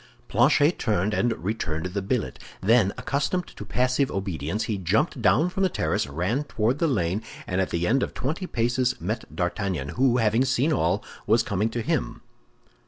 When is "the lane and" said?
6.79-7.61